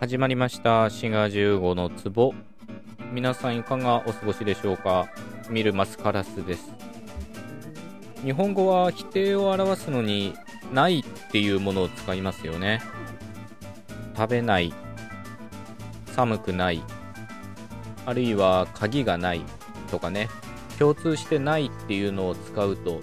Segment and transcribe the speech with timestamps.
[0.00, 2.32] 始まりました滋賀15の壺。
[3.12, 5.08] 皆さんいかがお過ごしでしょうか？
[5.50, 6.72] ミルマスカラスです。
[8.22, 10.34] 日本語は否定を表すのに
[10.72, 12.80] ないっていうものを使いますよね。
[14.16, 14.72] 食べない。
[16.12, 16.80] 寒くない。
[18.06, 19.40] あるいは鍵がない。
[19.90, 20.28] とかね。
[20.78, 23.00] 共通してないっていうのを使うと。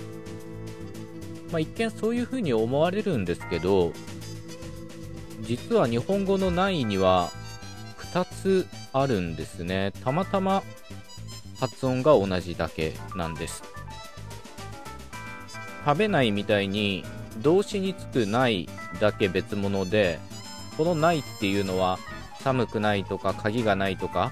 [1.52, 3.92] まあ一見そういうふうに思われるんですけど
[5.46, 7.30] 実は日本語のないには
[8.14, 9.92] 2つあるんですね。
[10.04, 10.64] たまたま
[11.60, 13.64] 発音が同じだけなんです。
[15.86, 17.04] 食べないみたいに
[17.42, 18.68] 動詞につくない
[19.00, 20.20] だけ別物で、
[20.78, 22.00] このないっていうのは
[22.40, 24.32] 寒くないとか鍵がないとか、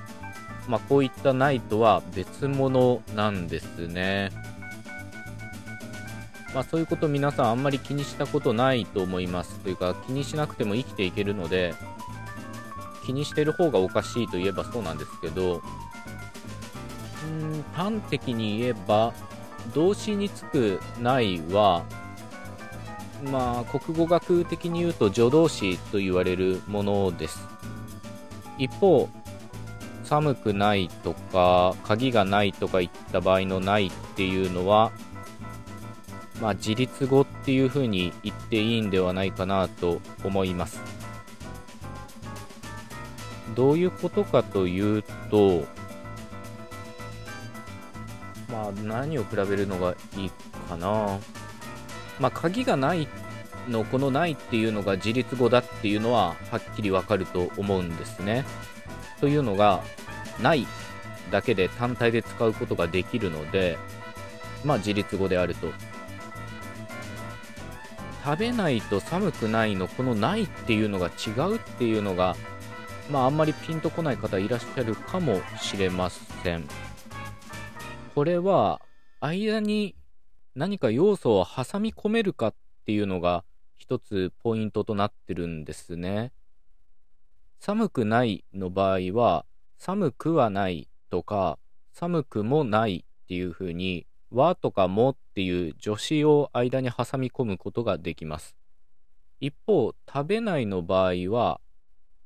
[0.67, 4.31] まあこういったないとは別物なんですね。
[6.53, 11.73] まあ、そういうこと皆さんあんまり気にしたことないと思いますというか気にしなくても生きていけるので
[13.05, 15.61] 気にしてる方がおかしいといえばそうなんですけど
[17.25, 19.13] うん端的に言えば
[19.73, 21.83] 動詞につく「ない」は
[23.31, 27.47] まあ国語学的に言うと助動詞と言われるものです。
[28.57, 29.09] 一方
[30.03, 34.91] 寒くないとか鍵がないとかいった場合のないっていうのは
[36.41, 40.81] まあ、自立語っていうふうに言っていいんではないかなと思います。
[43.55, 45.65] どういうことかというと、
[48.49, 50.31] まあ、何を比べるのがいい
[50.67, 51.19] かな。
[52.19, 53.07] まあ、鍵がない
[53.69, 58.45] の、このないっていうのが自立語だっていうのははっきりわかると思うんですね。
[59.19, 59.83] というのが、
[60.41, 60.67] ない
[61.31, 63.77] だけで単体で使うことができるので、
[64.63, 65.71] まあ、自立語であると
[68.23, 72.35] 食べないと寒くないのこのないっていうのが違うっていうのが
[73.11, 76.63] まああんまりピンとこない方いらっしゃるかもしれません。
[78.15, 78.81] これは
[79.19, 79.95] 間に
[80.55, 83.43] 何か要素を挟み込めるかっていうのが
[83.75, 86.31] 一つポイントとなってるんですね。
[87.59, 89.45] 寒くないの場合は
[89.77, 91.57] 寒くはないとか
[91.91, 98.55] 寒くもないっていうふうに和とかもっていう助詞を間に挟み込むことができます。
[99.39, 101.61] 一方、食べないの場合は、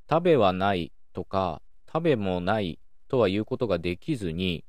[0.09, 4.63] 食べはないとか、食べもないとは言うことができずに、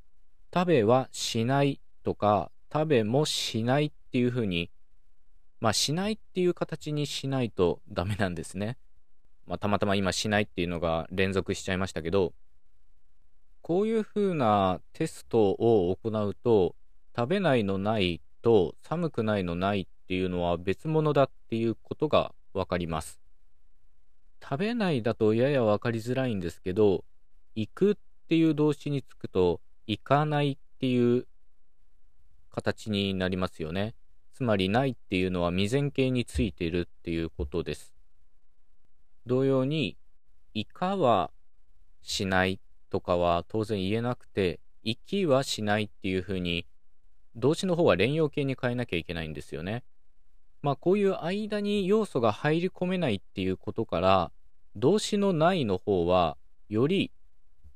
[0.53, 4.71] 食べはしないとか、食べもしないっていうふうに、
[5.61, 8.79] まあしないっていう形にしないとダメなんですね。
[9.47, 12.33] まあたまたま今しないっていうのが連続しちゃいましたけど、
[13.61, 16.75] こういうふうなテストを行うと、
[17.17, 23.21] 食べないのないと寒くないのないっていうのは別物だっていうことがわかります。
[24.43, 27.05] 食べないだとややわかりづらいんですけど、
[27.55, 27.97] 行くっ
[28.29, 31.27] ていう動詞につくと、行かないっていう
[32.51, 33.95] 形になりますよね。
[34.33, 37.95] つまりないっていうのは未然形についているっていうことです。
[39.27, 39.97] 同様に、
[40.55, 41.31] いかは
[42.03, 46.67] しないとかは当然言えなくて、行きはしないっていうふうに
[47.39, 49.85] 動詞の方は連用形に変えなきゃいけないんですよね。
[50.61, 54.33] まあこういう間に要素が入り込めないっていうことから
[54.75, 56.37] 動詞のないの方は
[56.69, 57.13] より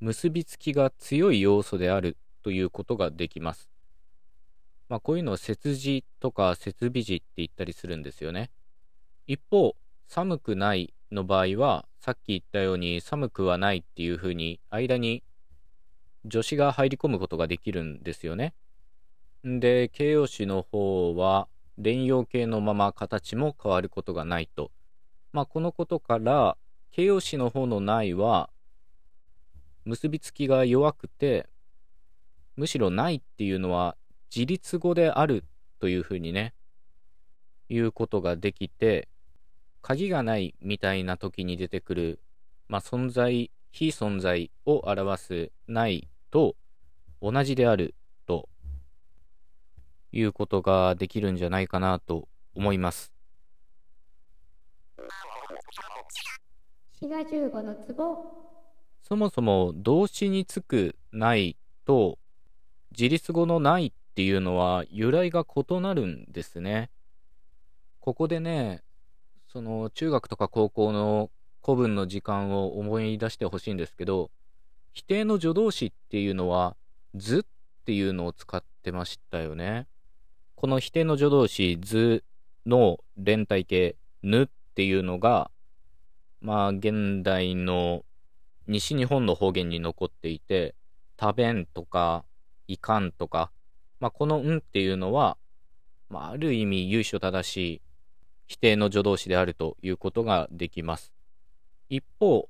[0.01, 3.71] 結びつきが強い要素であるということができます。
[4.89, 8.51] まあこういうのを切字とか設備字って言ったりするんですよね。
[9.29, 9.77] 一方、
[10.09, 15.23] 寒くないの場合はさっき言ったように寒くはないっていうふうに間に
[16.31, 18.55] 助詞が入り込むことができるんですよね。
[19.45, 21.49] で、形容詞の方は
[21.79, 24.71] 連用形のまま形も変わることがないと。
[25.33, 26.57] まあ、このことから、
[26.91, 28.51] 形容詞の方のないは、
[29.85, 31.49] 結びつきが弱くて、
[32.57, 33.97] むしろないっていうのは
[34.35, 35.45] 自立語である
[35.81, 36.55] というふうにね、
[37.69, 39.09] いうことができて、
[39.81, 42.21] 鍵がないみたいな時に出てくる、
[42.69, 46.55] まあ、存在、非存在を表すないと
[47.21, 47.95] 同じである
[50.13, 53.13] いうことができるんじゃないかなと思います。
[59.03, 62.19] そもそも動詞につくないと
[62.93, 66.91] 自立語のないっていうのは由来が異なるんですね。
[68.01, 68.83] ここでね、
[69.49, 71.31] その中学とか高校の
[71.65, 74.31] 古文の時間を思い出してほしいんですけど、
[74.93, 76.77] 否定の助動詞っていうのは
[77.15, 77.43] 図っ
[77.85, 79.87] ていうのを使ってましたよね。
[80.63, 82.23] この否定の助動詞図
[82.67, 85.51] の連体形ぬっていうのが
[86.41, 88.05] まあ現代の
[88.69, 90.77] 西日本の方言に残っていて、
[91.21, 92.25] 食べんとか、
[92.69, 93.51] いかんとか、
[93.99, 95.37] まあこのんっていうのは、
[96.09, 97.83] まあある意味由緒正しい
[98.47, 101.13] 否定の助動詞であるということができます。
[101.89, 102.49] 一方、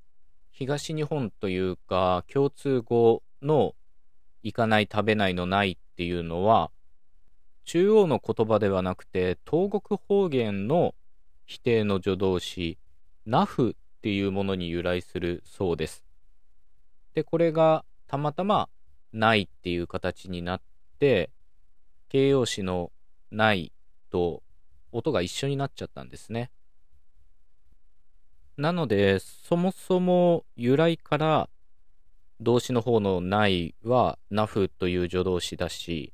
[0.51, 3.75] 東日本というか共通語の
[4.43, 6.71] 行かない食べないのないっていうのは
[7.65, 10.95] 中央の言葉ではなくて東国方言の
[11.47, 12.79] 否定の助動詞
[13.27, 16.05] ナフっていうものに由来するそうです。
[17.15, 18.69] で、これがたまたま
[19.13, 20.61] ないっていう形になっ
[20.99, 21.31] て
[22.09, 22.91] 形容詞の
[23.31, 23.73] ない
[24.11, 24.43] と
[24.91, 26.51] 音が一緒になっちゃったんですね。
[28.57, 31.49] なので、そもそも由来から
[32.41, 36.13] 動詞の方のないはナフという助動詞だし、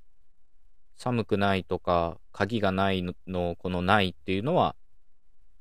[0.99, 3.15] 寒くないとか鍵がないの
[3.57, 4.77] このないっていうのは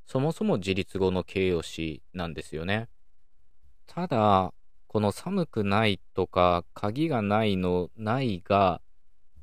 [0.08, 2.88] そもそも自立語の形容詞なんですよね。
[3.88, 4.54] ただ、
[4.88, 8.82] この寒くないとか鍵がないのないが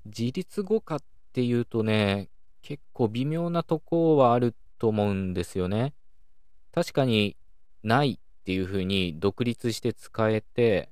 [0.06, 0.98] 自立語かっ
[1.34, 2.30] ていうとね、
[2.62, 5.92] 結構微妙なとこはあると思うんですよね。
[6.72, 7.36] 確かに
[7.82, 10.88] ないっていう風に独立して使えて、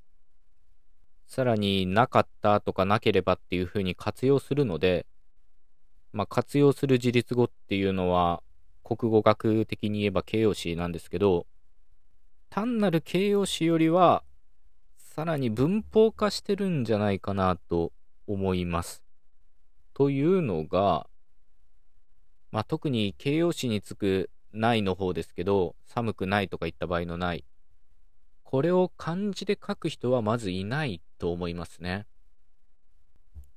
[1.32, 5.06] さらになかったとかなければっていう風に活用するので、
[6.12, 8.42] まあ、活用する自立語っていうのは
[8.84, 11.46] 国語学的に言えば形容詞なんですけど、
[12.50, 14.24] 単なる形容詞よりは、
[14.98, 17.92] さらに文法化してるんじゃないかなと
[18.26, 19.02] 思います。
[19.94, 21.06] というのが、
[22.50, 27.46] まあ、特に形容詞につくないの方ですけど、寒くないとか言った場合のない。
[28.52, 32.06] これを漢字で書く人はまずいないと思いますね。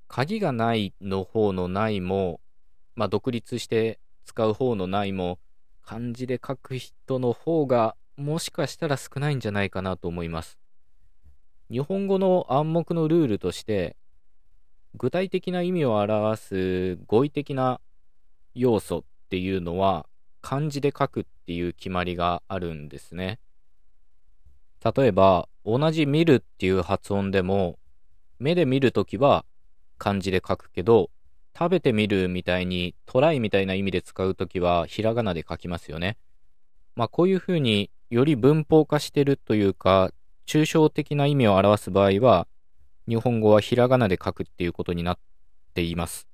[0.07, 2.39] 鍵がないの方のないも、
[2.95, 5.37] まあ、独立して使う方のないも、
[5.83, 10.57] 漢字で書く人の方がもしかしたら少ないんじゃないかなと思います。
[11.69, 13.97] 日本語の暗黙のルールとして、
[14.93, 17.81] 具体的な意味を表す語彙的な
[18.53, 20.05] 要素っていうのは
[20.41, 23.39] 漢字で書くっていう決まりがあるんですね。
[24.93, 27.79] 例えば、同じ見るっていう発音でも、
[28.37, 29.43] 目で見るときは
[29.97, 31.09] 漢字で書くけど、
[31.57, 36.17] 食べてみるみたいにトライみたいな意味で使うときはひらがなで書きますよね。
[36.95, 40.11] まあこういうふうにより文法化してるというか、
[40.45, 42.47] 抽象的な意味を表す場合は、
[43.07, 45.17] 日本語はひらがなで書くっていうことになっ
[45.73, 46.27] ています。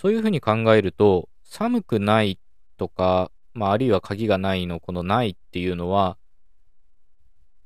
[0.00, 2.38] そういうふうに考えると、寒くない
[2.78, 6.16] とか、まあ、あるいは鍵がないのこのないっていうのは、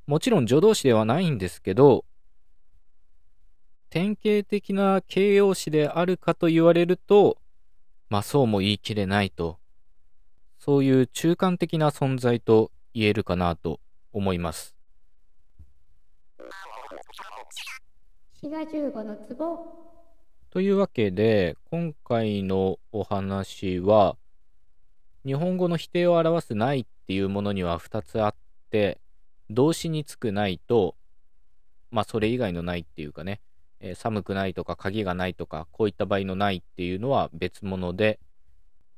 [0.09, 2.07] もちろん助動詞ではないんですけど、
[3.91, 7.37] 典型的な形容詞であるかと言われると、
[8.09, 9.59] まあそうも言い切れないと、
[10.59, 13.81] そういう中間的な存在と言えるかなと
[14.15, 14.75] 思います。
[20.49, 24.17] というわけで、今回のお話は、
[25.27, 28.35] 日本語の否定を表すないっていうものには2つあっ
[28.71, 28.99] て、
[29.51, 30.95] 動詞につくないと、
[31.91, 33.41] まあそれ以外のないっていうかね、
[33.81, 38.19] えー、寒くないとか鍵がないとか、こういった場合のないっていうのは別物で、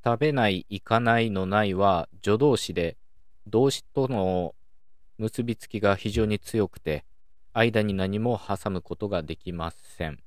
[0.04, 2.96] 食べない、行かないのないは助動詞で、
[3.46, 4.54] 動詞との
[5.18, 7.04] 結びつきが非常に強くて、
[7.52, 10.18] 間に何も挟むことができません。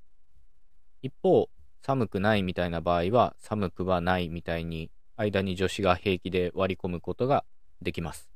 [1.02, 1.50] 一方、
[1.82, 7.44] 寒くないみたいな場合は、寒くはないみたいに間に助詞が平気で割り込むことが
[7.82, 8.33] できます。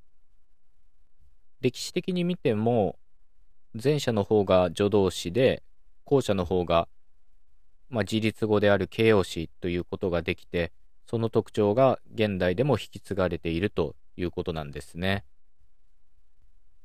[1.61, 2.97] 歴史的に見ても、
[3.81, 5.63] 前者の方が助動詞で、
[6.05, 6.87] 後者の方が、
[7.89, 10.71] まあ、自立語である形容詞ということができて、
[11.05, 15.23] その特徴が現代でも引き継がれているということなんですね。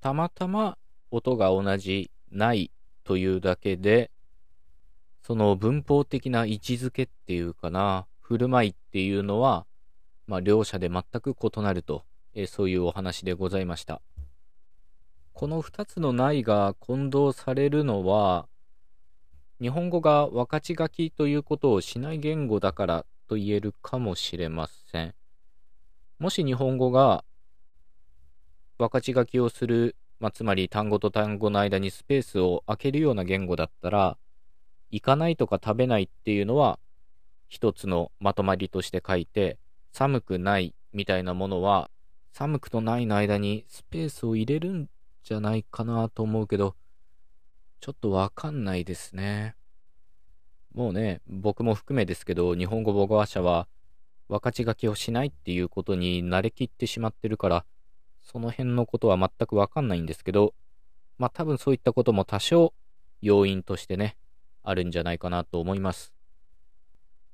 [0.00, 0.78] たまたま
[1.10, 2.70] 音が同じない
[3.04, 4.10] というだけで、
[5.22, 9.66] その文法的な位置づけっていうかな、振る舞いっていうのは
[10.26, 14.00] まあ、両者で全く異なると、えー、そういうお話でございました。
[15.32, 18.46] この2つのないが混同されるのは、
[19.60, 25.14] 日本語が分かち書きということをしない言語だからと言えるかもしれません。
[26.18, 27.24] もし日本語が
[28.78, 34.18] 分かち書きをする、まあ、つまり単語と単語の間にスペースを空けるような言語だったら、
[34.90, 36.78] 行かないとか食べないっていうのは
[37.52, 39.58] 一つのまとまりとして書いて、
[39.92, 41.90] 寒くないみたいなものは、
[42.32, 44.88] 寒くとないの間にスペースを入れるん
[45.22, 46.76] じゃないかなと思うけど、
[47.80, 49.56] ちょっとわかんないですね。
[50.74, 53.68] もうね、僕も含めですけど、日本語母語話者は、
[54.28, 57.64] 分かち書きをしないっていうことに慣れきってしまってるから、
[58.22, 60.54] その辺のことは全くわかんないんですけど、
[61.18, 62.72] まあ多分そういったことも多少
[63.20, 64.16] 要因としてね、
[64.62, 66.14] あるんじゃないかなと思います。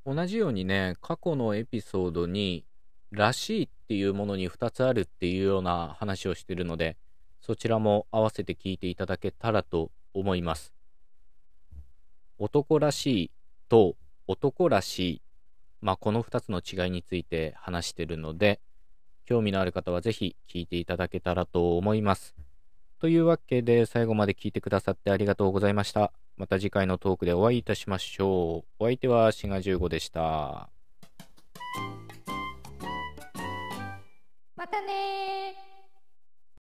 [0.05, 2.65] 同じようにね、過去のエピソードに、
[3.11, 6.97] らしいっていうものに2つあるっていうような話をしてるので、
[7.41, 10.73] そちらも合わせて聞いていただけたらと思います。
[12.39, 13.31] 男らしい
[13.69, 15.23] と男らしい、
[15.81, 18.61] まあ、この2つの違いについて話してるので、
[19.25, 22.35] 興味のある方はぜひ聞いていただけたらと思います。
[23.01, 26.13] というわけで最後まで聞いてくださってありがとうございました。
[26.37, 28.85] また次回のトークでお会いいたしましょう。
[28.85, 30.69] お相手は志賀15でした。
[34.57, 35.18] またね